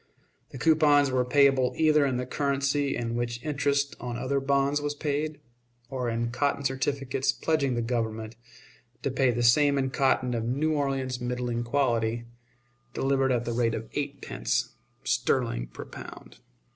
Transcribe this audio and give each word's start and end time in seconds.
The 0.49 0.57
coupons 0.57 1.11
were 1.11 1.23
payable 1.23 1.75
either 1.77 2.07
in 2.07 2.17
the 2.17 2.25
currency 2.25 2.95
in 2.97 3.13
which 3.15 3.45
interest 3.45 3.95
on 3.99 4.17
other 4.17 4.39
bonds 4.39 4.81
was 4.81 4.95
paid, 4.95 5.39
or 5.91 6.09
in 6.09 6.31
cotton 6.31 6.65
certificates 6.65 7.31
pledging 7.31 7.75
the 7.75 7.83
Government 7.83 8.35
to 9.03 9.11
pay 9.11 9.29
the 9.29 9.43
same 9.43 9.77
in 9.77 9.91
cotton 9.91 10.33
of 10.33 10.43
New 10.43 10.73
Orleans 10.73 11.21
middling 11.21 11.63
quality, 11.63 12.25
delivered 12.95 13.31
at 13.31 13.45
the 13.45 13.53
rate 13.53 13.75
of 13.75 13.89
eight 13.93 14.23
pence 14.23 14.73
sterling 15.03 15.67
per 15.67 15.85
pound. 15.85 16.39